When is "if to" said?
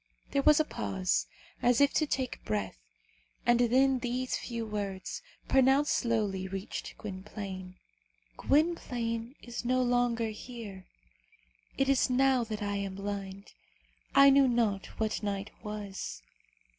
1.79-2.07